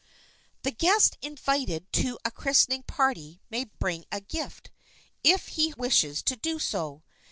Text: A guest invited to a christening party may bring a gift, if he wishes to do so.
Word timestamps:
A 0.65 0.71
guest 0.71 1.15
invited 1.21 1.93
to 1.93 2.17
a 2.25 2.31
christening 2.31 2.81
party 2.81 3.39
may 3.51 3.65
bring 3.65 4.03
a 4.11 4.19
gift, 4.19 4.71
if 5.23 5.49
he 5.49 5.75
wishes 5.77 6.23
to 6.23 6.35
do 6.35 6.57
so. 6.57 7.03